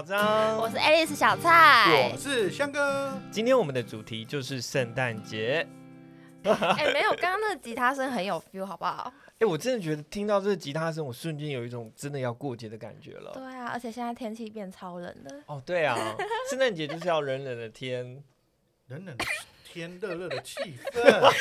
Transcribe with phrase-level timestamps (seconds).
[0.00, 2.16] 我是 Writer 小张，我是 Alice 小蔡我。
[2.16, 3.12] 是香哥。
[3.30, 5.66] 今天我们的主题就是圣诞节。
[6.42, 9.12] 哎、没有，刚刚那个吉他声很有 feel，好不好？
[9.40, 13.30] 哎、我真的觉得听到这个吉他声，我瞬间有一种真的要过节的感觉了。
[13.34, 15.42] 对啊，而且现在天气变超冷了。
[15.44, 15.98] 哦，对啊，
[16.48, 18.24] 圣诞节就是要冷冷的天。
[18.86, 19.24] 冷冷的
[19.64, 20.54] 天，热热的气
[20.94, 21.32] 氛。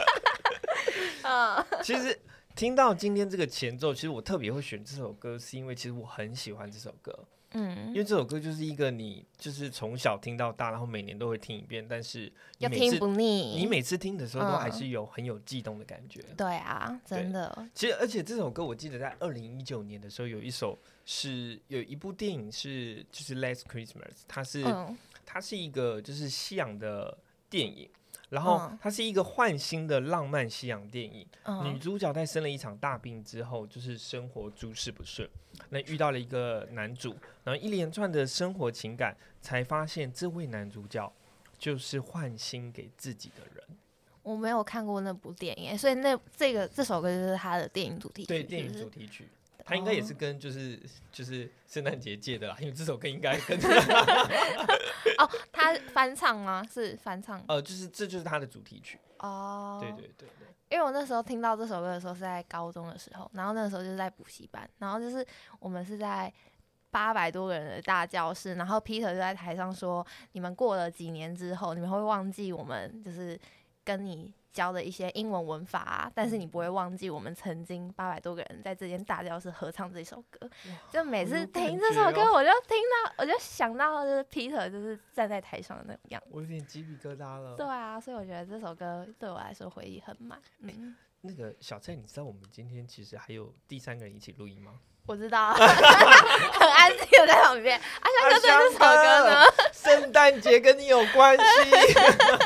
[1.22, 2.18] 嗯，其实
[2.56, 7.16] 听到今天这个前奏，其实我特别会选这首歌，是因为其实我很喜欢这首歌，
[7.52, 13.56] 因嗯，为这首歌就是一个你就是从小听到大，然后每年都会听一遍，但是你每次又听不腻。
[13.56, 16.22] 你每次听的时候都还嗯是有很有悸动的感觉。
[16.36, 17.68] 对啊，真的。
[17.74, 23.94] 其实，而且这首歌我记得在二零一九年的时候，有一首是有一部电影是就是《Last Christmas》，
[24.28, 24.96] 它是、嗯
[25.32, 27.16] 它是一个就是西洋的
[27.48, 27.88] 电影，
[28.30, 31.20] 然后嗯它是一个换新的浪漫西洋电影。
[31.20, 35.28] 女嗯主角在生了一场大病之后，就是生活诸事不顺，
[35.68, 37.14] 那遇到了一个男主，
[37.44, 41.12] 然后一连串的生活情感，才发现这位男主角
[41.58, 43.64] 就是换新给自己的人。
[44.22, 48.28] 我没有看过那部电影，所以那这个这首歌就是他的电影主题曲。
[48.28, 49.28] 对，电影主题曲。
[49.64, 50.80] 他应该也是哦跟就是
[51.12, 53.58] 就是圣诞节借的啦，因为这首歌应该跟
[55.20, 56.64] 哦，他翻唱吗？
[56.64, 58.98] 是翻唱呃，就是这就是他的主题曲。
[59.18, 59.78] 哦。
[59.80, 65.26] 对对对对，因为我那时候听到这首歌的时候是在高中的时候，然后那个时候就是在补习班，然后就是
[65.58, 66.32] 我们是在
[66.90, 73.38] 八百多个人的大教室，然后 Peter 就在台上说：“你们过了几年之后，你们会忘记我们就是
[73.84, 80.48] 跟你教的一些英文文法啊，但是你不会忘记我们曾经八百多个人在这间大教室合唱这首歌。”
[80.90, 86.28] 就每次听这首歌，我就听到，我就想到就是 Peter 就是站在台上的那种样子。
[86.30, 87.54] 我有点鸡皮疙瘩了。
[87.56, 90.40] 对啊，所以我觉得这首歌对我来说回忆很满。
[90.60, 90.94] 嗯。
[91.22, 94.80] 那个小蔡，你知道我们今天其实还有第三个人一起录音吗？
[95.06, 97.78] 我知道， 很安静的在旁边。
[97.78, 99.44] 阿香哥对这首歌呢？
[99.72, 101.42] 圣诞节跟你有关系。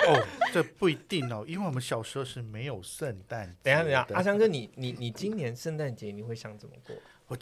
[0.09, 6.95] 哦，这不一定哦，因为我们小时候是没有圣诞节等一下，等一下，阿香哥，你你你今年圣诞节你会想怎么过？
[7.27, 7.37] 我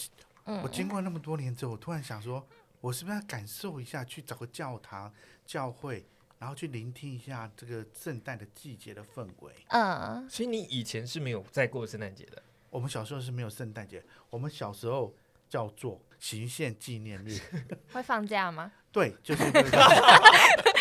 [0.45, 2.47] 嗯我经过那么多年之后，我突然想说，
[2.81, 5.13] 我是不是要感受一下，去找个教堂、
[5.45, 6.07] 教会，
[6.39, 9.53] 然后去聆听一下这个圣诞的季节的氛围。
[9.69, 12.43] 嗯，所以你以前是没有在过圣诞节的。
[12.71, 15.15] 我们小时候是没有圣诞节，我们小时候
[15.51, 17.39] 叫做行宪纪念日。
[17.93, 18.73] 会放假吗？
[18.91, 19.45] 对，就是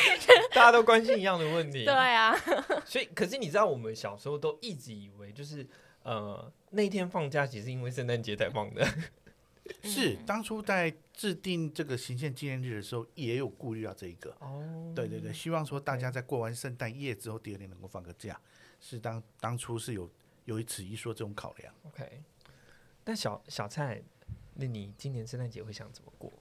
[0.54, 1.84] 大家都关心一样的问题。
[1.86, 2.36] 对啊，
[2.86, 5.66] 所以，可是你知道，我们小时候都一直以为，就是
[6.04, 8.86] 呃，那一天放假，其实因为圣诞节才放的。
[9.84, 14.36] 是当初在制定这个行宪纪念日的时候，也有顾虑到这一个。
[14.40, 18.40] 哦，对对对，希望说大家在过完圣诞夜之后，第二天能够放个假，
[18.82, 20.10] 是当当初是有
[20.46, 21.74] 有一此一说这种考量。
[21.84, 22.22] OK。
[23.04, 24.02] 但小小蔡，
[24.56, 26.32] 那你今年圣诞节会想怎么过？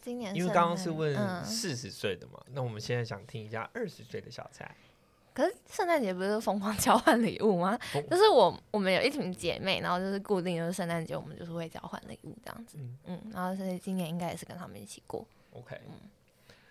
[0.00, 4.74] 今年因为刚刚是问嗯，四十岁的嘛，那我们现在想听一下二十岁的小蔡。
[5.34, 7.78] 可是圣诞节不是疯狂交换礼物吗？
[7.92, 12.78] 疯就是我我们有一群姐妹，然后就是固定就是圣诞节我们就是会交换礼物这样子。
[12.80, 15.26] 嗯嗯，然后所以今年应该也是跟他们一起过。
[15.52, 16.08] OK，、嗯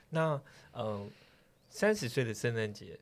[0.10, 1.06] 那呃，
[1.70, 2.98] 三十岁的圣诞节，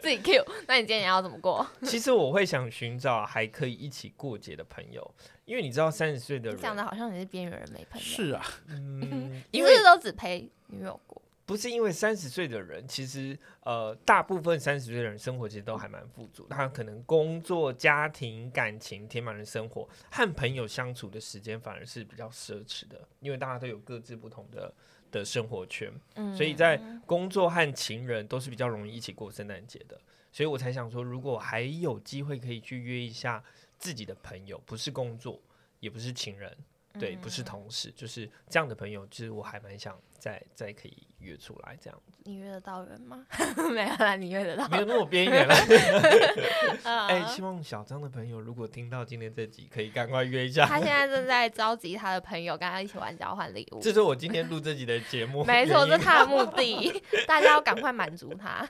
[0.00, 1.66] 自己 Q， 那你今年要怎么过？
[1.84, 5.14] 其实我会想寻找还可以一起过节的朋友，
[5.44, 8.04] 因为你知道三十岁的人，你讲的好像你是边缘人没朋友。
[8.04, 11.20] 是啊，嗯，你因为是不是都只陪女友过？
[11.46, 24.72] 不是因为三十岁的人，其实呃，大部分三十岁的人生活其实都还蛮富足，他可能工作、家庭、感情填满了生活，和朋友相处的时间反而是比较奢侈的，因为大家都有各自不同的
[25.10, 33.42] 的生活圈，嗯，所以在工作和情人都是比较容易一起过圣诞节的，所以我才想说，如果还有机会可以去约一下
[33.78, 35.40] 自己的朋友，不是工作，
[35.80, 36.56] 也不是情人，
[36.98, 42.12] 对，不是嗯同事，就是这样的朋友，其实我还蛮想再再可以约出来这样子。
[42.24, 43.24] 你约得到人吗？
[43.72, 44.68] 没有啦，你约得到。
[44.68, 45.54] 没有那么边缘了。
[46.84, 50.66] 嗯哎、希望小张的朋友如果听到今天这集，可以赶快约一下。
[50.66, 53.80] 他现在正在召集他的朋友，跟他一起玩交换礼物。
[53.80, 58.68] 这是我今天录这集的节目， 没错，这是他的目的，大家要赶快满足他。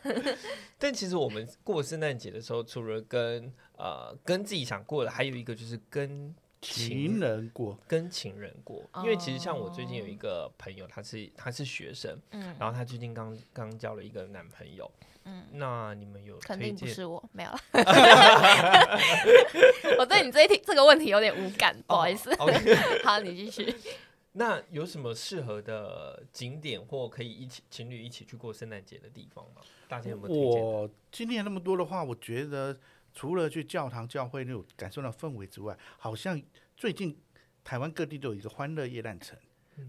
[0.78, 8.82] 但其实我们过圣诞节的时候，除了跟呃跟自己想过的，还有一个就是跟情人过，跟情人过。
[9.02, 14.90] 因为其实像我最近有哦一个朋友，他是他是学生，嗯然后他最近刚刚交了一个男朋友。
[15.24, 16.76] 嗯，那你们有肯推荐？
[16.76, 17.60] 定不是我，没有了。
[19.98, 22.34] 我对你这一题这个问题有点无感，不好意思。
[23.04, 23.74] 好，你继续。
[24.32, 29.60] 那有什么适合的景点或可以一起情侣一起去过圣诞节的地方吗？
[29.88, 30.66] 大家有没有推荐的？
[30.66, 32.74] 我今年那么多的话，我觉得
[33.12, 36.40] 除了去教堂、教会那种感受到氛围之外，好像
[36.76, 37.16] 最近
[37.64, 39.36] 台湾各地都有一个欢乐夜诞城，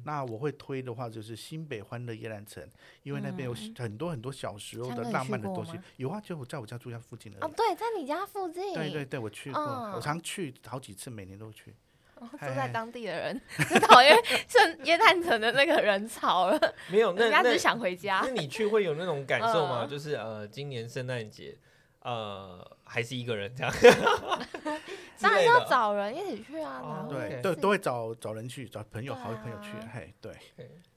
[0.03, 2.65] 那我会推的话就是新北欢乐夜兰城，
[3.03, 5.79] 因为那边有嗯很多很多小时候的浪漫的东西。
[5.97, 11.71] 有啊，就我在我家住家附近而已。，哦对，在你家附近，对对对，我去过，我嗯常去好几次，每年都去。
[12.15, 14.15] 哦住在当地的人 最讨厌
[14.47, 18.29] 圣耶诞城的那个人潮了，没有，那那人家只是想回家那。
[18.29, 19.85] 你去会有那种感受吗？
[19.85, 21.57] 嗯就是呃，今年圣诞节，
[22.01, 23.73] 呃，还是一个人这样。
[25.21, 30.33] 当然要找人一起去啊，哦然后对对，都会找找人去，找朋友、对好朋友去啊，嘿，对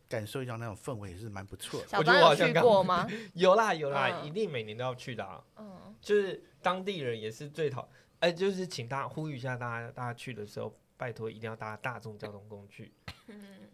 [0.08, 1.98] 感受一下那种氛围也是蛮不错的。
[1.98, 3.06] 我觉得小张有去我好像刚过吗？
[3.34, 5.40] 有啦有啦，嗯一定每年都要去的、啊。
[5.56, 7.88] 嗯，就是当地人也是最讨，
[8.20, 12.92] 哎、就是请大家呼吁一下大家，大家去的时候拜托一定要搭大众交通工具。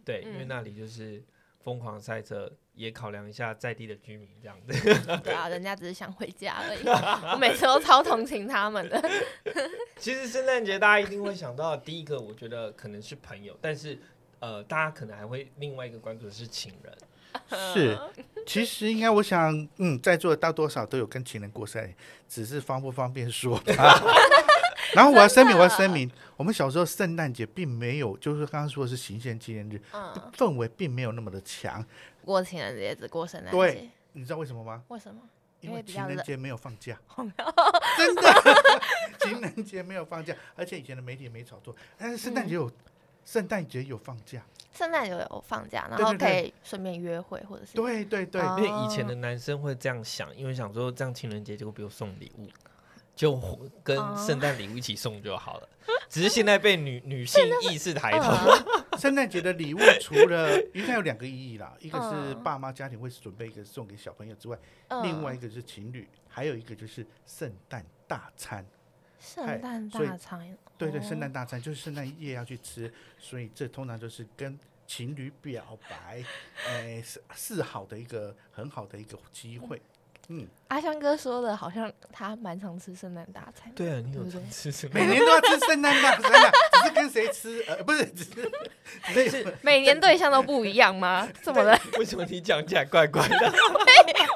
[0.05, 1.23] 对，因为嗯那里就是
[1.63, 4.73] 疯狂赛车，也考量一下在地的居民这样子。
[5.23, 6.81] 对啊，人家只是想回家而已。
[7.33, 9.03] 我每次都超同情他们的。
[9.99, 13.99] 其实圣诞节大家一定会想到第一个，我觉得可能是朋友，但是
[14.39, 16.93] 呃，大家可能还会另外一个关注的是情人。
[17.49, 17.97] 是，
[18.45, 21.95] 其实应该我想，嗯，在座的大多少都有跟情人过生日，
[22.29, 24.03] 只是方不方便说吧。
[24.95, 31.85] 然后我要声明，我要声明，我们小时候圣诞节并没有，就是刚刚说的是行宪纪念日，嗯，氛围并没有那么的强。
[32.25, 34.83] 过情人节只过圣诞对节，你知道为什么吗？
[34.89, 35.21] 为什么？
[35.61, 36.09] 因因为为比较冷。
[36.09, 36.57] 情人节没有。
[36.57, 36.99] 放假，
[37.97, 38.23] 真的，
[39.21, 42.71] 情人节没有放假，而且以前的媒体也没炒作，但是圣诞节有，
[43.25, 44.43] 圣诞节有放假，
[44.75, 48.57] 圣诞节有放假，然对对对后可以顺便约会或者是对对对，哦。
[48.59, 52.49] 因为以前的男生会这样想，因为想说这样情人节就不用送礼物，
[53.21, 54.17] 就跟哦。
[54.17, 55.69] 圣诞礼物一起送就好了。
[56.09, 58.33] 只是现在被女 女性意识抬头，
[58.93, 58.99] 嗯。
[58.99, 64.59] 圣诞节的礼物除了应该有两个意义啦，一个是嗯爸妈家庭会准备一个送给小朋友之外，
[64.89, 65.03] 嗯。
[65.03, 68.65] 另外一个是情侣，还有一个就是圣诞大餐。
[69.21, 76.25] 圣诞大餐，对对，哦圣诞大餐就是圣诞夜要去吃，所以这通常就是跟情侣表白，
[76.67, 79.81] 哎，示示好的一个很好的一个机会。
[80.33, 83.73] 嗯，阿香哥说的，好像他蛮常吃圣诞大餐。
[83.75, 84.95] 对啊，你有常吃什么？
[84.95, 88.53] 每年都要吃圣诞大餐啊，只是跟谁吃，呃，不是，只是
[89.13, 91.29] 只是每年对象都不一样吗？
[91.43, 91.77] 怎么了？
[91.99, 93.37] 为什么你讲起来怪怪的？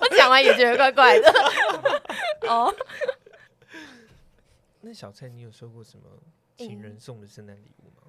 [0.01, 1.33] 我讲完也觉得怪怪的。
[2.51, 2.75] 哦，
[4.81, 6.05] 那小蔡，你有收过什么
[6.57, 8.04] 情人送的圣诞礼物吗？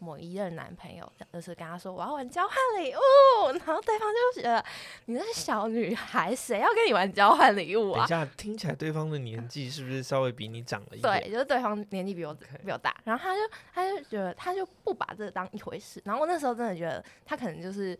[0.00, 4.64] 某一任男朋友就是跟他说我要玩交换礼物，然后对方就觉得
[5.04, 7.98] 你那是小女孩，谁要跟你玩交换礼物啊？
[7.98, 13.40] 等一下，听起来对方的年纪是不是稍微比你长了一对，就是对方年纪比我比我大，然后他就
[13.74, 17.96] 他就觉得他就不把这个当一回事，然后我那时候真的觉得他可能就是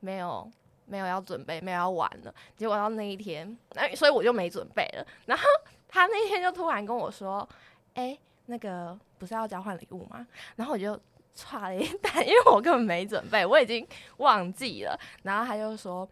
[0.00, 0.46] 没有
[0.84, 5.44] 没有要准备，没有要玩了，结果到那一天，那所以我就没准备了，然后
[5.88, 7.48] 他那天就突然跟我说，
[7.94, 10.26] 哎、那个不是要交换礼物吗？
[10.56, 11.00] 然后我就。
[11.34, 13.86] 差了一蛋， 因为我根本没准备，我已经
[14.18, 14.98] 忘记了。
[15.22, 16.08] 然后他就说，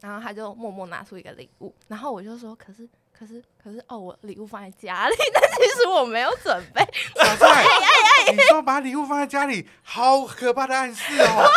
[0.00, 6.82] 然后他就默默拿出一个礼物，然后我就说，可是可是可是哦，我礼物放在家里， 但其实我没有准备。
[7.16, 11.50] 小蔡，你说把礼物放在家里，好可怕的暗示哦。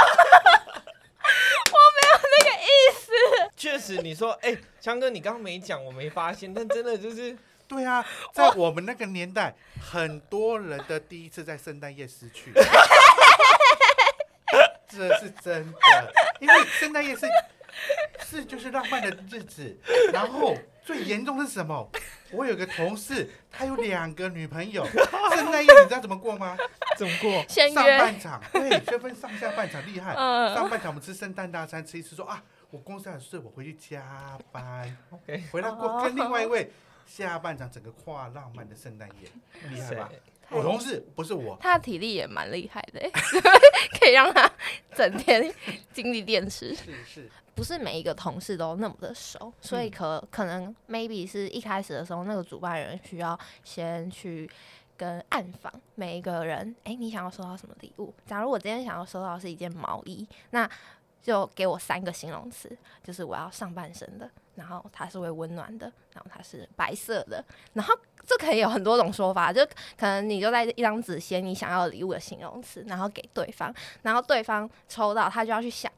[1.65, 3.11] 我没有那个意思
[3.55, 7.35] 确实，你说，哎、强哥，你刚刚没讲，我没发现，但真的就是，
[7.73, 12.51] 对啊， 在我们那个年代，很多人的第一次在圣诞夜失去，
[14.87, 17.27] 这是真的，因为圣诞夜是
[18.23, 19.75] 是就是浪漫的日子，
[20.13, 21.89] 然后最严重的是什么？
[22.31, 24.85] 我有个同事，他有两个女朋友，
[25.35, 26.55] 圣诞夜你知道怎么过吗？
[26.97, 27.43] 怎么过？
[27.47, 30.13] 上约，半场，对，先分上下半场厉害。
[30.15, 34.95] 嗯上半场我们吃圣诞大餐，吃一吃说啊，我公司还有事，我回去加班。
[35.09, 36.71] OK 回来过跟另外一位
[37.05, 39.29] 下半场整个跨浪漫的圣诞夜，
[39.69, 40.09] 厉害吧？
[40.49, 43.09] 我同事不是我，他的体力也蛮厉害的欸，
[43.99, 44.49] 可以让他
[44.93, 45.51] 整天
[45.91, 46.75] 精力电池。
[46.75, 54.47] 是是，不是每一个同事都那么的熟，所以可可能 maybe 是一开始的时候，那个主办人需要先去
[54.95, 58.13] 跟暗访每一个人，诶，你想要收到什么礼物？
[58.25, 60.69] 假如我今天想要收到的是一件毛衣，那
[61.21, 67.43] 就给我三个形容词，就是我要上半身的，然后它是会温暖的，然后它是白色的，
[67.73, 67.93] 然后
[68.25, 69.65] 这可以有很多种说法，就
[69.97, 75.91] 可能你就在一张纸写你想要的礼物的形容词，然后给对方，然后对方抽到他就要去想。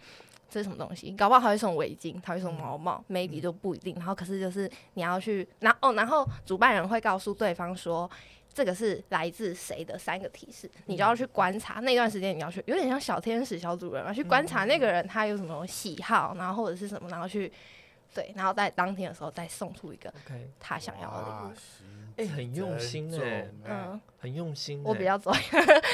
[0.47, 1.11] 这是什么东西？
[1.17, 3.93] 搞不好他会送围巾，他会送毛帽、m a y b e 就不一定。
[3.95, 8.09] 然后可是就是你要去，然后哦，然后主办人会告诉对方说，
[8.53, 17.51] 这个是来自谁的三个提示，你就要去观察那段时间，你要去有点像小天使小主人嘛，去观察那个人他有什么喜好，然后或者是什么，然后去
[18.15, 21.53] 对，然后在当天的时候再送出一个 OK，他想要的礼物。
[21.53, 21.85] 行
[22.17, 25.17] 哎、很用心珍哎、重哎嗯，很用心、我比较。
[25.17, 25.33] 较走，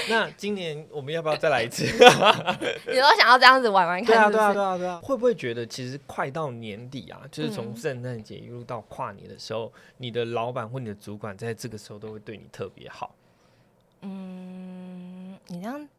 [0.08, 1.84] 那今年我们要不要再来一次？
[2.86, 4.54] 你都想要这样子玩玩对啊，看，是对啊，不是？
[4.54, 5.00] 对啊，对啊。
[5.02, 13.16] 会不会觉得其实快到年底啊，就是从嗯圣诞节一路到跨年的时候，你的老板或你的主管在这个时候都会对你特别好？
[14.02, 15.90] 嗯，你这样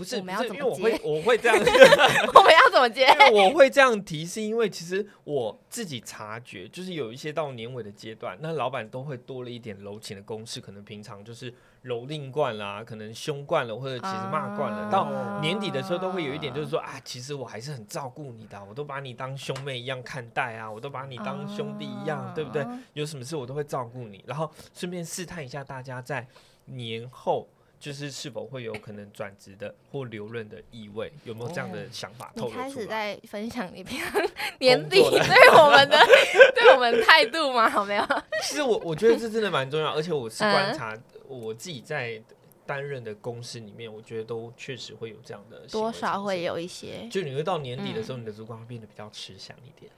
[0.00, 1.58] 不是，我们要，怎么接因为我会 我会这样，
[2.34, 3.06] 我们要怎么接？
[3.28, 11.52] 因为我会这样提，是因为其实我自己察觉，就是有一些到年尾的阶段，那老板都会多了一点柔情的攻势，可能平常就是
[11.84, 22.62] 蹂躏惯了、啊，可能凶惯了，或者其实骂惯了，到啊年底的时候都会有一点，就是说啊，其实我还是很照顾你的啊，我都把你当兄妹一样看待啊，我都把你当兄弟一样，对不对？
[22.62, 22.80] 啊？
[22.94, 26.26] 有什么事我都会照顾你，然后顺便试探一下大家在
[26.64, 27.46] 年后。
[27.80, 32.86] 就是是否会有可能转职的或留任的意味，有没有这样的想法透你开始？
[32.86, 34.20] 在分享你平常
[34.58, 35.98] 年底 对我们的
[36.54, 37.68] 对我们的态度吗？
[37.70, 38.06] 好没有？
[38.42, 40.96] 其实我我觉得这真的蛮重要，而且我是嗯观察
[41.26, 42.22] 我自己在
[42.66, 46.22] 担任的公司里面，我觉得都确实会有这样的多少。
[46.22, 49.90] 会有一些，就你会到年底的时候，你的主管会变得比较吃香一点。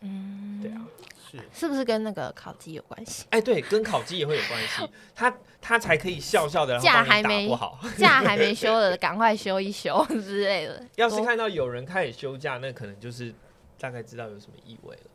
[0.00, 0.86] 嗯，对啊，，
[1.30, 3.24] 是是不是跟那个烤鸡有关系？
[3.30, 7.80] 哎，对，跟烤鸡也会有关系，他他才可以笑笑的，然后帮你打假还没不好。
[7.96, 10.84] 假还没 休的，赶快休一休 之类的。
[10.96, 13.34] 要是看到有人开始休假，那可能就是
[13.78, 15.10] 大概知道有什么意味了，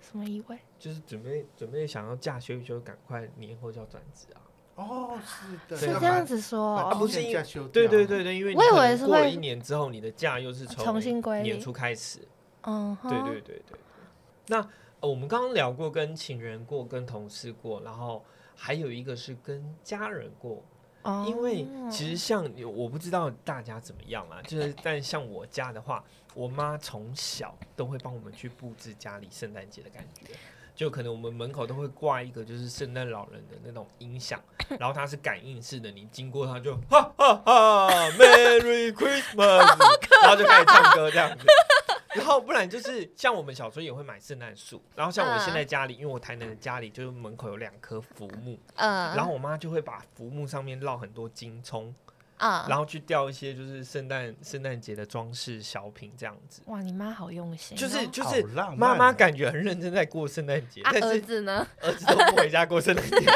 [0.00, 0.58] 什么意味？
[0.78, 4.40] 就是准备准备想要假休一休，赶快年后就要转职啊。
[4.76, 12.18] 哦，是的，是这样子说哦，把之前不是因假休对对对对，因为你我以为是会能过了一年之后，你的假又是从重新归年初开始。
[12.66, 13.78] 嗯哼，对对对对。
[14.46, 14.58] 那、
[15.00, 18.24] 呃我们刚刚聊过跟情人过，跟同事过，然后
[18.56, 20.62] 还有一个是跟家人过。
[21.02, 26.02] 哦因为其实像我不知道大家怎么样啊，就是但像我家的话，
[26.34, 30.34] 我妈从小都会帮我们去布置家里圣诞节的感觉。
[30.74, 34.40] 就可能我们门口都会挂一个就是圣诞老人的那种音响，
[34.76, 39.58] 然后它是感应式的，你经过它就哈哈哈，Merry Christmas，
[40.22, 41.46] 然后就开始唱歌这样子。
[42.14, 51.94] 然后不然就是像我们小时候也会买圣诞树，然后像我现在家里，因为我台南的家里就是门口有两棵浮木，嗯，然后我妈就会把浮木上面烙很多金葱，
[52.38, 58.42] 嗯，然后去吊一些就是圣诞圣诞节的装饰小品这样子，哇，你妈好用心哦，就是就是
[58.76, 61.66] 妈妈感觉很认真在过圣诞节，但是子呢？
[61.80, 63.16] 儿子都不回家过圣诞节。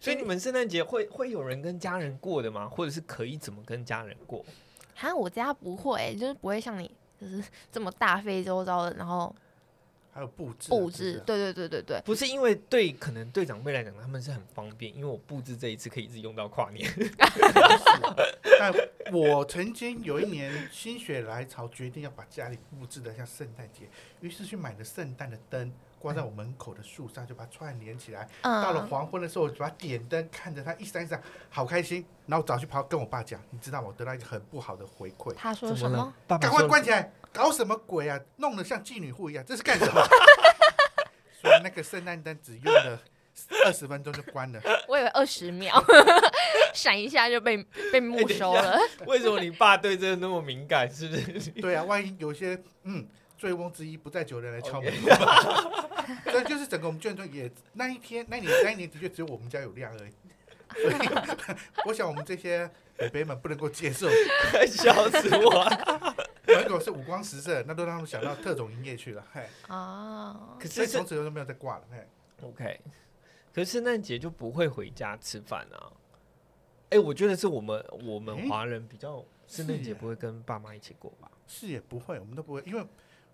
[0.00, 2.68] 所以你们圣诞节会会有人跟家人过的吗？
[2.68, 4.44] 或者是可以怎么跟家人过？
[4.96, 9.34] 好像我家不会，就是不会像你，就是 这么大费周章的，然后
[10.10, 11.22] 还有布置啊布置。
[11.26, 16.90] 对对对对对，不是因为对可能对长辈来讲他们是很方便，因为我布置这一次可以一直用到跨年。
[18.58, 18.72] 但
[19.12, 23.82] 我曾经有一年心血来潮，决定要把家里布置的像圣诞节，
[24.20, 28.28] 于是去买了圣诞的灯，挂在我门口的树上，就把它串联起来。
[28.42, 32.04] 到了嗯，黄昏的时候，我就把它点灯，看着它一闪一闪，好开心。
[32.26, 33.88] 然后早去跑跟我爸讲，你知道吗？
[33.88, 36.38] 我得到一个很不好的回馈，他说什么了什么？？
[36.38, 37.12] 赶快关起来！
[37.32, 38.18] 搞什么鬼啊？
[38.36, 40.00] 弄得像妓女户一样，这是干什么？
[41.40, 42.98] 所以那个圣诞灯只用了
[43.64, 44.60] 二十分钟就关了。
[44.88, 45.80] 我以为二十秒，
[46.72, 47.62] 闪一下就被
[47.92, 48.78] 被没收了。
[49.06, 50.90] 为什么你爸对这个那么敏感？
[50.90, 51.50] 是不是？
[51.50, 54.92] 对啊，万一有些嗯醉翁之意不在酒人来敲门，
[56.30, 60.12] 所以就是整个我们眷村也那一天那一年那一年的确只有我们家有亮而已。
[60.74, 60.94] 所以
[61.86, 64.08] 我想我们这些北北们不能够接受，
[64.50, 66.16] 快笑死我了！
[66.46, 69.24] 门口是五光十色，那都让他们想到特种营业去了。
[69.32, 71.84] 嘿，哦，可是从此以从此都没有再挂了。
[71.90, 72.06] 嘿
[72.42, 72.80] ，OK，
[73.54, 75.92] 可是圣诞节就不会回家吃饭啊？
[76.90, 81.30] 哎、我觉得是我们我们诶华人比较圣诞节不会跟爸妈一起过吧？
[81.46, 82.84] 是也不会，我们都不会，因为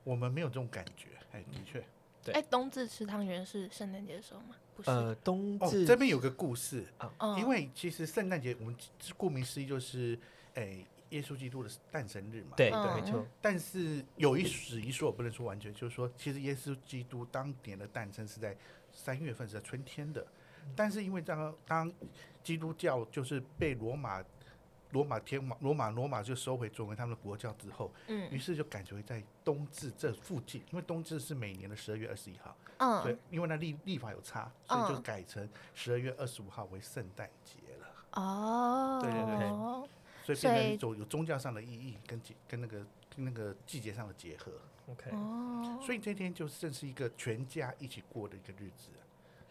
[0.04, 1.08] 我们没有这种感觉。
[1.32, 1.84] 哎，的确。
[2.24, 4.54] 对哎，冬至吃汤圆是圣诞节的时候吗？
[4.76, 6.86] 不是，呃，冬哦，至、这边有个故事，
[7.18, 8.76] 嗯因为其实圣诞节我们
[9.16, 10.16] 顾名思义就是，
[10.54, 12.54] 哎、耶稣基督的诞生日嘛。
[12.56, 18.56] 对，嗯没错，但是有一史一说，我不能说完全，就是说，其实耶稣基督当年的诞生是在
[18.92, 20.24] 三月份，是在春天的。
[20.76, 21.92] 但是因为当当
[22.44, 24.22] 基督教就是被罗马
[24.92, 28.30] 罗马天王罗马罗马就收回作为他们的国教之后，嗯。
[28.30, 32.56] 于嗯是就改为在冬至这附近，因为冬至是每年的十二月二十一号，
[33.02, 35.02] 对嗯，因为那历历法有差，所以就嗯。
[35.02, 38.22] 改成十二月二十五号为圣诞节了。
[38.22, 39.88] 哦，对对对。
[40.24, 42.78] 所以所以变成一种有宗教上的意义跟节跟那个
[43.14, 44.52] 跟那个季节上的结合
[44.88, 48.90] ，OK，哦，所以这天就正是一个全家一起过的一个日子，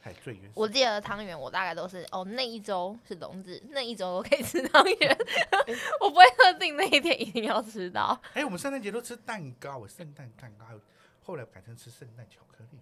[0.01, 0.51] 还最原始。
[0.55, 5.17] 我记得汤圆，我大概都是哦，那一周是冬至，那一周我可以吃汤圆，
[6.01, 8.19] 我不会特定那一天一定要吃到。
[8.33, 10.79] 哎、我们圣诞节都吃蛋糕，圣诞蛋糕，还有
[11.23, 12.79] 后来改成吃圣诞巧克力。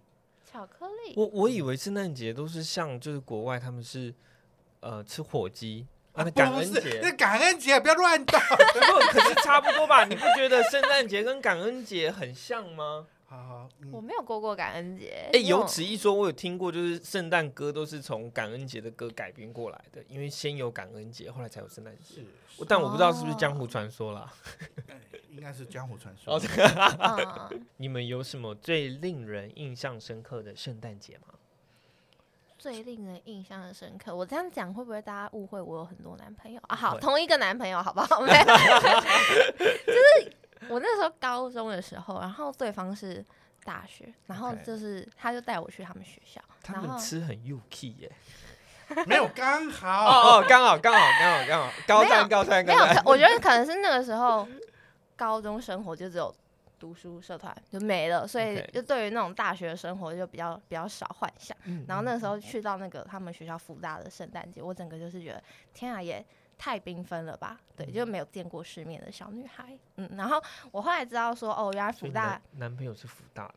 [0.50, 4.12] 巧克力，我我以为圣诞节都是像就是国外他们是
[4.80, 8.40] 呃吃火鸡啊，那感恩节那感恩节不要乱 打。
[8.40, 8.56] 不，
[9.12, 10.04] 可是差不多吧？
[10.06, 13.06] 你不觉得圣诞节跟感恩节很像吗？
[13.30, 15.30] 好好，嗯，我没有过过感恩节。
[15.32, 22.24] 哎、因为我有此一说，我有听过，就是圣诞歌都是从感恩节的歌改编过来的，因为先有感恩节，后来才有圣诞节。
[22.66, 24.32] 但我不知道是不是哦江湖传说啦。
[25.30, 26.40] 应该是江湖传说。
[27.78, 31.34] 你们有什么最令人印象深刻的圣诞节吗？
[32.58, 36.76] 最令人印象的深刻，我这样讲会不会大家误会我有很多男朋友啊？
[36.76, 38.20] 好，同一个男朋友好不好？
[38.20, 38.44] 没有，
[39.86, 40.29] 就是
[40.70, 43.24] 我那时候高中的时候，然后对方是
[43.64, 48.12] 大学，然后就是他就带我去他们学校，他们吃很 UK 耶。
[49.06, 50.06] 没有刚好。
[50.06, 52.84] 哦哦，刚好刚好刚好刚好，高三高三没有。
[53.04, 54.48] 我觉得可能是那个时候
[55.14, 56.34] 高中生活就只有
[56.76, 61.56] 读书社团就没了，所以就对于那种大学生活就比较比较少幻想。
[61.66, 65.40] 嗯然后那个时候去到那个他们学校福大的圣诞节，我整个就是觉得
[65.72, 66.24] 天啊，也
[66.60, 67.58] 太缤纷了吧？
[67.74, 69.74] 对，就没有见过世面的小女孩。
[69.96, 70.38] 嗯，然后
[70.70, 73.50] 我后来知道说，哦，原来福大男男朋友是福大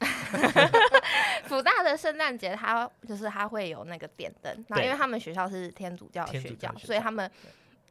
[0.00, 0.06] 的，
[1.44, 7.30] 福大的圣诞节，他就是他会有那个点灯，然后因为他们学校是天主教的学校教，所以他们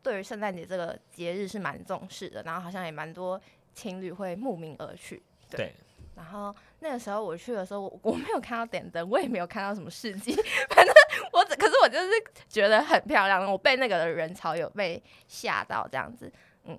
[0.01, 3.39] 对于圣诞节这个节日是蛮重视的，然后好像也蛮多
[3.75, 5.21] 情侣会慕名而去。
[5.51, 5.75] 对对，
[6.15, 10.35] 然后那个时候我去的时候，我我没有看到点灯，我也没有看到什么事迹，
[10.69, 10.93] 反正
[11.33, 12.07] 我只可是我就是
[12.47, 16.31] 觉得很漂亮，我被那个人潮有被吓到这样子，
[16.65, 16.77] 嗯，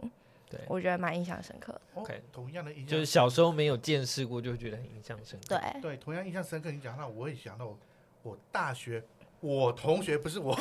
[0.49, 5.59] 对我觉得蛮印象深刻 OK 同样的印象，就是小时候没有见识过，就会觉得很印象深刻。
[5.59, 6.71] 对，对，同样印象深刻。
[6.71, 7.79] 你讲到，我也想到我
[8.23, 9.03] 我大学，
[9.41, 10.53] 我同学不是我，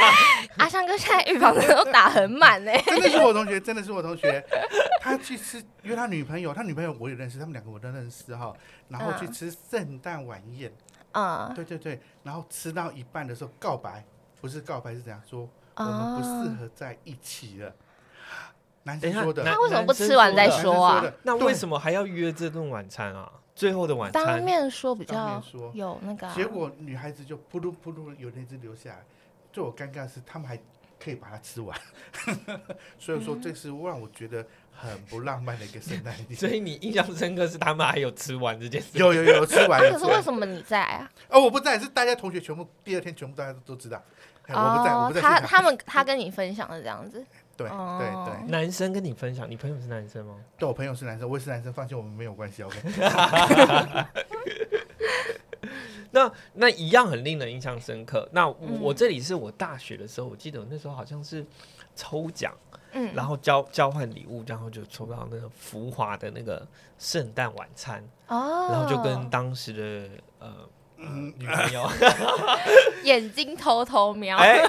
[0.56, 4.42] 阿香哥现在预防针都打很满呢、真的是我同学，真的是我同学。
[5.00, 8.52] 他去吃，因为他女朋友，他女朋友我也认识，他们两个我都认识哈。
[8.88, 10.72] 然后去嗯吃圣诞晚宴，
[11.12, 14.04] 嗯，对对对，然后吃到一半的时候告白，
[14.40, 15.48] 不是告白是怎样说？
[15.74, 17.74] 我们不适哦合在一起了。
[18.84, 23.30] 男生说的，男他为什么不吃完再说啊那为什么还要约这顿晚餐啊？
[23.54, 29.02] 最后的晚餐当，面说比较说有那个啊、结果女孩子就扑噜扑噜有那只留下来。
[29.52, 30.58] 最我尴尬的是，他们还
[30.98, 31.78] 可以把它吃完，
[32.98, 36.34] 所以说这是让我觉得很不浪漫的一个圣诞节。
[36.34, 38.96] 所以你印象深刻是他们还有吃完这件事。
[38.98, 39.98] 有有有吃完， 可。
[39.98, 41.10] 是为什么你在啊？
[41.28, 44.02] 哦，我不在，是大家同学全部第二天全部大家都知道。
[44.46, 45.20] 哎我不在，我不在。
[45.20, 47.24] 他他们他跟你分享的这样子，
[47.56, 50.36] 对哦对对，男生跟你分享，你朋友是男生吗？
[50.58, 52.62] 对我朋友是男生，我也是男生，放心，我们没有关系。
[52.62, 52.78] OK，
[56.10, 58.28] 那那一样很令人印象深刻。
[58.32, 61.44] 那我,、嗯我这里是我大学的时候，我记得我那时候好像是
[61.96, 62.54] 抽奖，
[62.92, 66.66] 嗯，然后交交换礼物，然后就抽到那个浮华的那个
[66.98, 70.54] 圣诞晚餐，哦，然后就跟当时的呃
[71.02, 71.90] 嗯，女朋友，
[73.04, 74.62] 眼睛偷偷瞄，哎，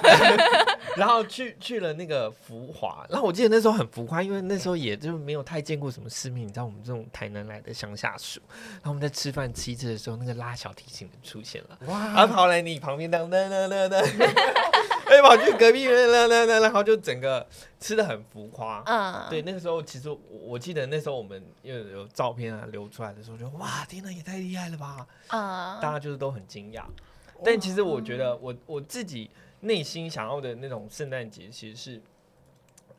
[0.96, 8.40] 然后去去了那个浮华，然后我记得那时候很浮夸，因为那时候也就没有太见过什么世面，你知道我们这种台南来的乡下鼠，
[8.74, 11.78] 然后我们在吃饭吃一吃的时候，那个拉小提琴的出现了。
[11.86, 14.02] 然后，跑来你旁边，当当当当当，
[15.14, 17.46] 哎，跑去隔壁，当当当，然后就整个
[17.78, 18.82] 吃的很浮夸。
[18.86, 25.06] 嗯，对，那个时候其实我我记得那时候我们因为有照片啊流出来的时候，就哇，天哪，也太厉害了吧！
[25.28, 26.84] 嗯，大家就是都很惊讶。
[27.44, 32.02] 但其实我觉得我我自己内心想要的那种圣诞节，其实是，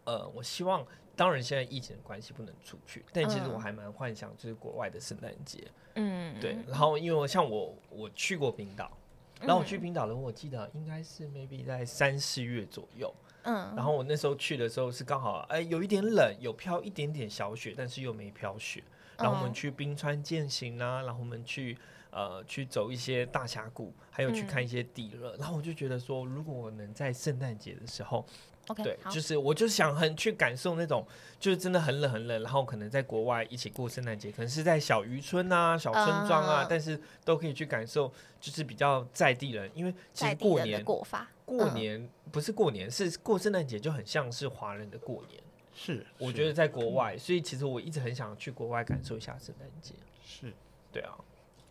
[0.04, 5.64] 呃，我希望，当然现在疫情的关系不能出去，但其实我嗯还蛮幻想就是国外的圣诞节。
[5.96, 8.92] 嗯，对，然后因为我像我我去过冰岛，
[9.42, 18.84] 然后我去嗯冰岛的，我记得应该是 maybe 在三四月左右，嗯，然后我那时候去的时候是刚好哎有一点冷，有飘一点点小雪，但是又没飘雪。
[19.18, 19.54] 然后我们嗯。
[19.54, 21.78] 去冰川践行啊，然后我们去
[22.16, 25.36] 呃去走一些大峡谷，还有去看一些地热。
[25.36, 28.26] 然后我就觉得说，如果我能在圣诞节的时候
[28.68, 31.06] ，OK，对，就是我就想很去感受那种，
[31.38, 45.44] 就是真的很冷很冷，然后可能在国外一起过圣诞节，可能是在小渔村啊、小村庄啊，嗯但是都可以去感受，就是比较在地人，因为其实过年过法，过嗯年不是过年，是过圣诞节就很像是华人的过年。
[45.74, 49.94] 是，是我觉得在国外，所以其实我一直很想去国外感受一下圣诞节。
[50.26, 50.54] 是。
[50.90, 51.14] 对啊，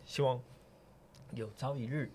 [0.05, 0.39] 希望
[1.33, 2.09] 有朝一日，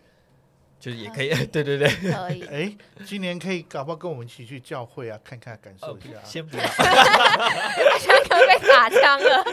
[0.78, 6.22] 就是也可以， 对对对，可以，哎，今年可以搞不好跟我们一起去教会啊，看看感呃受一下啊。
[6.24, 6.64] 先不要。
[6.66, 9.44] 香港 被打枪了，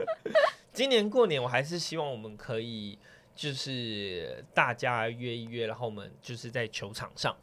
[0.72, 2.98] 今年过年，我还是希望我们可以，
[3.34, 7.36] 就是大家约一约，然后我们就是在球场上，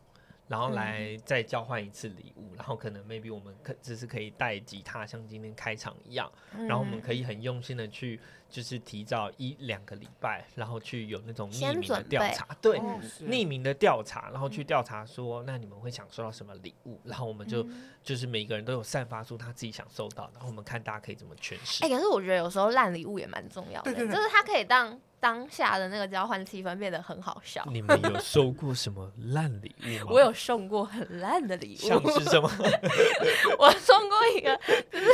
[0.47, 6.31] 然后来再交换一次礼物，然后可能 maybe 我们可只是可以带吉他，像今天开场一样，
[6.67, 12.99] 然后我们可以很用心的去就是提早一两个礼拜，然后去有那种匿名的调查，对，哦。
[13.21, 16.99] 匿名的调查，然后去调查说，那你们会想收到什么礼物？
[17.03, 17.89] 然后我们就、嗯。
[18.01, 21.83] 就是每个人都有散发出他自己想收到，然后我们看大家可以怎么诠释。
[21.83, 24.15] 哎、可是我觉得有时候烂礼物也蛮重要的，对对对。
[24.15, 27.63] 就是它可以让当下的那个交换气氛变得很好笑。
[27.71, 30.11] 你们有收过什么烂礼物吗？
[30.13, 32.49] 我有送过很烂的礼物像物，是什么？
[33.57, 34.55] 我送过一个，
[34.91, 35.05] 就是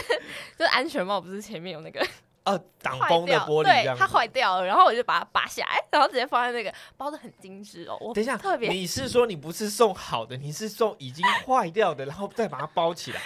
[0.57, 2.05] 就是安全帽，不是前面有那个
[2.45, 4.05] 哦，挡坏风的，玻璃对，它。
[4.07, 7.97] 坏掉了，然后我就把它拔下来，然后直接放在那个包的很精致哦。
[8.01, 13.21] 我等一下特，别你是说你不是送好的，你是送已经坏掉的，然后再把它包起来？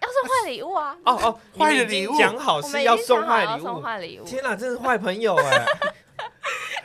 [0.00, 0.96] 要送坏礼物啊！
[1.04, 3.64] 哦哦，坏的礼物讲好我们是要送坏礼物。
[3.64, 5.36] 送坏礼物，天哪，真是坏朋友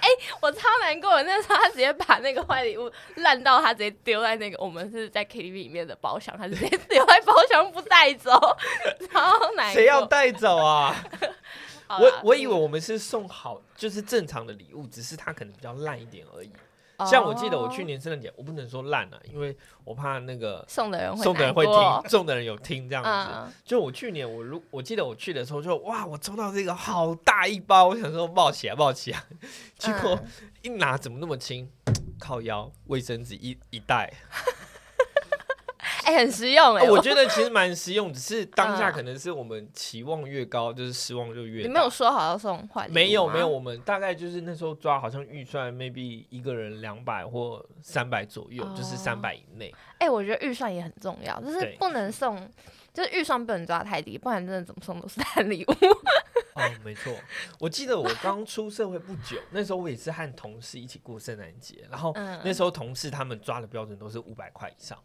[0.01, 0.09] 哎！
[0.41, 1.23] 我超难过的。
[1.23, 8.31] 那时候他直接把那个坏礼物烂到，他直接丢在那个我们是在 KTV 里面的包厢，他直接丢在包厢不带走，
[9.11, 9.73] 超难过。
[9.73, 10.95] 谁要带走啊？
[11.85, 16.51] 好啦我我以为我们是送好，就是正常的礼物，只是他可能比较烂一点而已。
[16.99, 23.09] 哦像我记得我去年圣诞节，我不能说烂了，因为我怕那个送的人会送的人会听，送的人有听这样子。
[23.09, 29.23] 嗯，就我去年我如我记得我去的时候就哇，我抽到这个好大一包，我想说抱起来抱起来，
[29.79, 31.67] 结果嗯一拿怎么那么轻？
[32.19, 34.11] 靠腰卫生纸一一袋，
[36.09, 38.93] 哎、很实用哎、哦我觉得其实蛮实用，只是当下嗯。
[38.93, 41.67] 可能是我们期望越高，就是失望就越大。
[41.67, 49.71] 你没有说好要送坏没有没有，我们大概就是那时候抓好像预算 maybe 一个人两百或三百左右，就是哦三百以内。
[49.99, 52.49] 哎、我觉得预算也很重要，就是不能送，
[52.91, 55.71] 就是预算不能抓太低，不然真的怎么送都是烂礼物。
[56.55, 57.13] 哦，没错，
[57.59, 62.39] 我记得我刚出社会不久，那时候我也是和同事一起过圣诞节，然后嗯。
[62.43, 64.97] 那时候同事他们抓的标准都是五百块以上，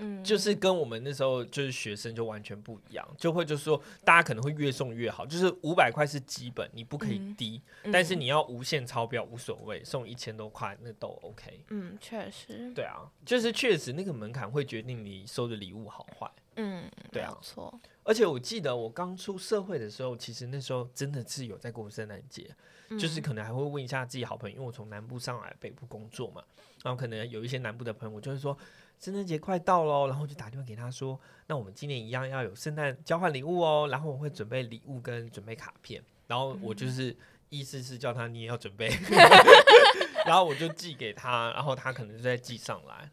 [0.00, 7.36] 嗯，就是跟我们那时候就是学生就完全不一样，就会就是说大家可能会越送越好，就是五百块是基本，你不可以嗯。
[7.36, 7.92] 低，嗯。
[7.92, 11.64] 但是你要无限超标无所谓，送一千多块那都 OK。
[11.68, 16.30] 嗯，确实，对啊，就是确实那个门槛会决定你收的礼物好坏。
[16.56, 22.50] 嗯，对啊没错，而且我记得我刚出社会的时候，其实那时候真的是有在过圣诞节，
[22.98, 23.22] 就是嗯。
[23.22, 26.42] 可能还会问一下自己好朋友，因为我从南部上来北部工作嘛，
[26.82, 28.56] 然后可能有一些南部的朋友，我就会说
[29.00, 37.16] 圣诞节快到喽，然后就打电话给他说，那我们今年一样要有圣诞交换礼物哦，然后我会准备礼物跟准备卡片，然后我就是
[37.48, 38.90] 意思是叫他你也要准备
[40.26, 43.10] 然后我就寄给他，然后他可能就再寄上来。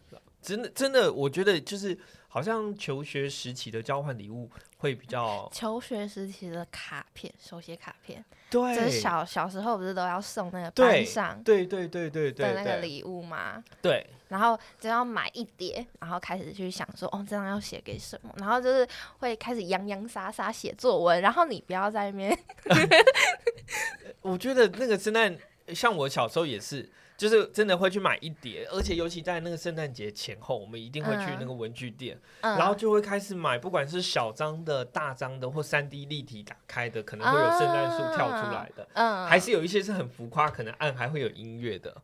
[0.47, 1.97] 真的，真的，我觉得就是
[2.29, 13.61] 好像求学时期的交换礼物会比较求学时期的卡片，手写卡片，对，就是小小时候不是都要送那个对班上对对对对对的那个对礼物吗？
[13.81, 18.33] 对，然后就要买一叠，然后开始去想说，哦，这样要写给什么？
[18.37, 18.87] 然后就是
[19.19, 22.39] 会开始洋洋洒洒写作文，然后你不要在那边
[24.21, 25.37] 我觉得那个圣诞，
[25.73, 38.87] 像我小时候也是，就是真的会去买一叠，而且尤其在那个圣诞节前后，我们一定会去那个文具店，嗯，然后就会开始买，不管是小张的、大张的或三 D 立体打开的，可能会有圣诞树跳出来的。
[38.93, 41.99] 嗯，还是有一些是很浮夸，可能暗还会有音乐的，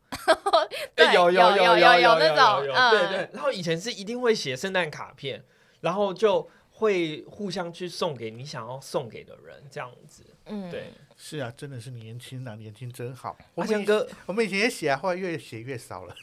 [0.95, 3.29] 对哎有有有有有有那种对对。
[3.33, 5.43] 然后以前是一定会写圣诞卡片，
[5.81, 10.23] 然后就会互相去送给你想要送给的人，这样子。
[10.45, 10.91] 嗯，对，
[11.25, 13.37] 是啊，真的是年轻啊，年轻真好。
[13.55, 16.13] 我们以阿强哥，我们以前也写啊，后来越写越少了。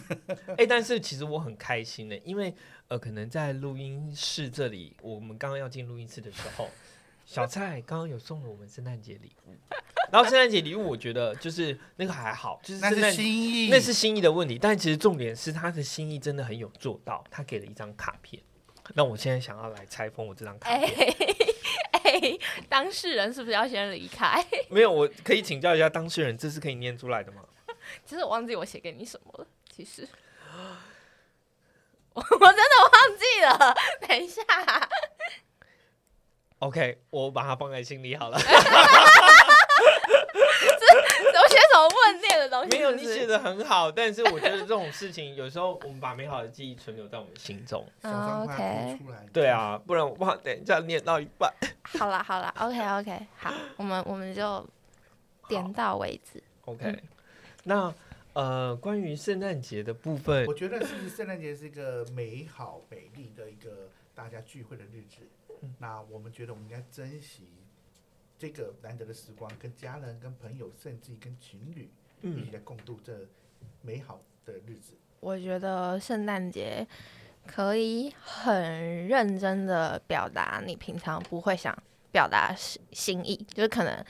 [0.58, 2.54] 哎、但是其实我很开心的，因为
[2.88, 6.68] 呃，可能在录音室这里，我们刚刚要进录音室的时候，
[7.24, 9.54] 小蔡刚刚有送了我们圣诞节礼物，
[10.12, 18.42] 然后圣诞节礼物我觉得就是那个还好，就是那是心意，那是心意的问题，但其实重点是他的心意真的很有做到，他给了一张卡片。
[18.94, 21.31] 那我现在想要来拆封我这张卡哎片，
[22.22, 24.44] 哎， 当事人是不是要先离开？
[24.70, 27.42] 没有，我可以请教一下当事人，这是可以念出来的吗？
[28.06, 30.08] 其实我忘记我写给你什么了，其实。
[32.14, 33.74] 我我真的忘记了，
[34.06, 34.42] 等一下
[36.58, 38.38] ，OK，我把它放在心里好了。
[41.72, 42.76] 什么问念的东西？
[42.76, 47.84] 没有，你写的很好，但是我觉得这种事情有时候我们把美好的记忆存留在我们心中。
[48.02, 49.26] OK 出来。
[49.32, 51.50] 对，啊，不然我怕等一下念到一半。
[51.82, 54.66] 好啦好啦，OK OK，好，我们我们就
[55.48, 56.42] 点到为止。
[56.66, 57.02] OK，
[57.64, 57.92] 那
[58.34, 65.28] 呃，关于圣诞节的部分我，觉得是圣诞节是一个美好美丽的一个大家聚会的日子。
[65.62, 67.46] 嗯那我们觉得我们应该珍惜
[68.42, 71.82] 这个难得的时光，跟家人、跟朋友，甚至跟情侣
[72.22, 73.16] 一嗯起，来共度这
[73.82, 74.94] 美好的日子。
[75.20, 76.84] 我觉得圣诞节
[77.46, 81.72] 可以很认真的表达你平常不会想
[82.10, 82.52] 表达
[82.90, 84.04] 心意，就是可能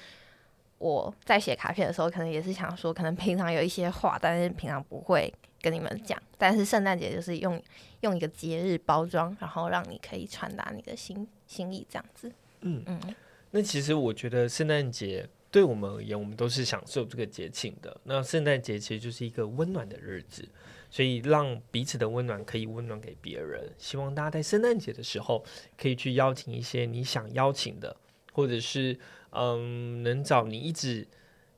[0.79, 6.18] 我在写卡片的时候，可能也是想说，可能平常有一些话，但是平常不会跟你们讲。
[6.38, 7.62] 但是圣诞节就是用
[8.01, 12.33] 用一个节日包装，然后让你可以传达你的心心意，这样子。
[12.64, 13.14] 嗯嗯，
[13.53, 18.01] 那其实我觉得圣诞节对我们而言，我们都是享受这个节庆的。
[18.05, 20.49] 那圣诞节其实就是一个温暖的日子，
[20.91, 23.71] 所以让彼此的温暖可以温暖给别人。
[23.77, 25.45] 希望大家在圣诞节的时候，
[25.77, 27.95] 可以去邀请一些你想邀请的，
[28.33, 28.99] 或者是
[29.31, 31.07] 嗯，能找你一直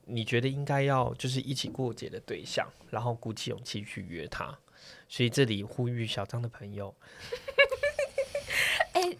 [0.06, 4.58] 你觉得应该要就是一起过节的对象，然后鼓起勇气去约他。
[5.08, 6.92] 所以这里呼吁小张的朋友，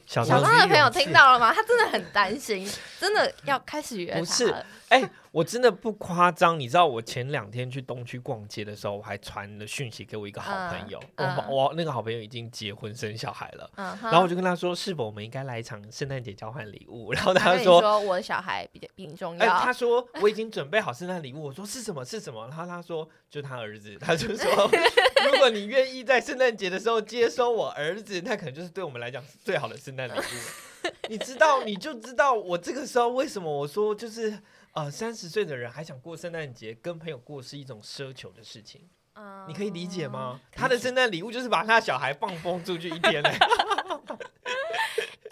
[0.07, 1.53] 小张的朋友听到了吗？
[1.53, 2.71] 他真的很担心，
[3.01, 4.55] 真的要开始约他不是
[5.01, 5.07] 了。
[5.07, 17.13] 哎、我真的不夸张，你知道我前两天去东区逛街的时候，我还传了讯息给我一个好朋友，嗯我我那个好朋友已经结婚生小孩了，嗯，然后我就跟他说，是否我们应该来一场圣诞节交换礼物？
[17.15, 17.81] 然后他说。
[17.81, 19.59] 说我的小孩比较比你重哎、要。
[19.59, 21.45] 他说我已经准备好圣诞礼物。
[21.45, 22.05] 我说是什么？
[22.05, 22.47] 是什么？
[22.49, 23.97] 然后他说就他儿子。
[24.01, 24.71] 他就说，
[25.31, 30.91] 如果你愿意在圣诞节的时候接收我儿子，那可能就是对我们来讲是最好的圣诞礼物。
[31.09, 34.39] 你知道，你就知道我这个时候为什么我说就是
[34.75, 40.09] 呃，三十岁的人还想过圣诞节，跟朋友过是一种奢求的事情，嗯你可以理解？
[40.09, 40.41] 吗？
[40.51, 43.31] 他的圣诞礼物就是把他的小孩放风出去一天嘞、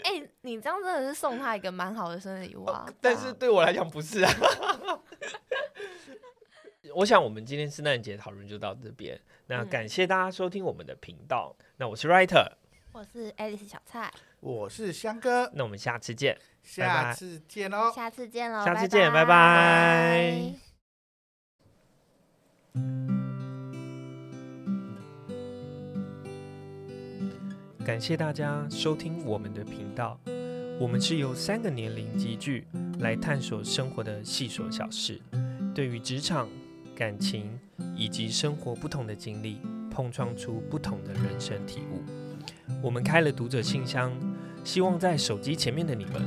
[0.05, 2.87] 哎、你这样真的是送他一个蛮好的生日礼物啊！
[3.01, 4.33] 但是对我来讲不是啊。
[6.95, 11.57] 我想我们今天圣诞节讨论就到这边，那嗯感谢大家收听我们的频道。
[11.79, 12.53] 那我是 Writer，
[12.93, 16.39] 我是 Alice 小蔡，我是香哥，那我们下次见。
[16.63, 17.93] 下次见喽。
[17.95, 20.55] 下次见喽，下次见拜拜拜
[27.85, 30.19] 感谢大家收听我们的频道。
[30.81, 32.67] 我们是由三个年龄集聚
[33.01, 35.21] 来探索生活的细琐小事，
[35.75, 36.49] 对于职场、
[36.95, 37.59] 感情
[37.97, 39.59] 以及生活不同的经历，
[39.91, 42.03] 碰撞出不同的人生体悟。
[42.83, 44.13] 我们开了读者信箱，
[44.65, 46.23] 希望在手机前面的你们，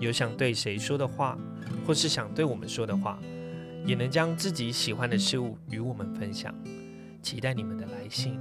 [0.00, 1.38] 有想对谁说的话，
[1.86, 3.18] 或是想对我们说的话，
[3.86, 6.52] 也能将自己喜欢的事物与我们分享。
[7.22, 8.38] 期待你们的来信。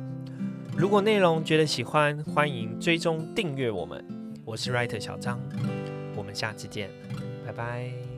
[0.76, 4.04] 如果内容觉得喜欢，欢迎追踪订阅我们。
[4.46, 5.40] 我是 Writer 小张，
[6.16, 6.90] 我们下次见，
[7.46, 8.09] 拜拜。